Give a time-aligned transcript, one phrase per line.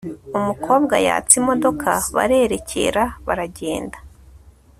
[0.37, 3.97] umukobwa yatsa imodoka barerekera.baragenda